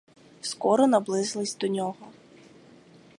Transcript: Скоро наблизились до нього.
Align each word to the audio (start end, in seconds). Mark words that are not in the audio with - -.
Скоро 0.41 0.87
наблизились 0.87 1.53
до 1.55 1.67
нього. 1.67 2.07